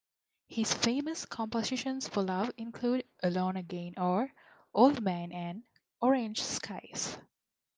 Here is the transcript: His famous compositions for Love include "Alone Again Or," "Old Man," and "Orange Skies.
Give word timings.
His 0.47 0.73
famous 0.73 1.25
compositions 1.27 2.07
for 2.07 2.23
Love 2.23 2.49
include 2.57 3.03
"Alone 3.21 3.55
Again 3.55 3.93
Or," 3.99 4.31
"Old 4.73 4.99
Man," 4.99 5.31
and 5.31 5.61
"Orange 6.01 6.41
Skies. 6.41 7.17